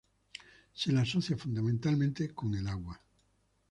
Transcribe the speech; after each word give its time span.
Se 0.73 0.91
le 0.91 0.99
asocia 1.01 1.37
fundamentalmente 1.37 2.33
con 2.33 2.55
el 2.55 2.67
agua. 2.67 2.99